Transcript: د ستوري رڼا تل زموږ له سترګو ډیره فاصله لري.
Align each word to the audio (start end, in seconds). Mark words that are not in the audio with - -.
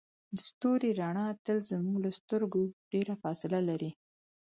د 0.35 0.35
ستوري 0.47 0.91
رڼا 1.01 1.27
تل 1.45 1.57
زموږ 1.71 1.97
له 2.05 2.11
سترګو 2.19 2.61
ډیره 2.91 3.13
فاصله 3.23 3.59
لري. 3.69 3.91